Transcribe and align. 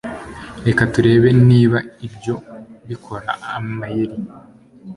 Reka 0.65 0.81
turebe 0.93 1.29
niba 1.49 1.77
ibyo 2.07 2.35
bikora 2.87 3.29
amayeri 3.57 4.17